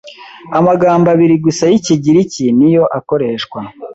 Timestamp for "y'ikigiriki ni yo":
1.71-2.83